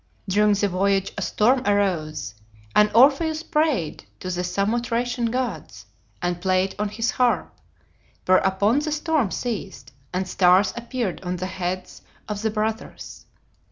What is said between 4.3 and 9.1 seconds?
the Samothracian gods, and played on his harp, whereupon the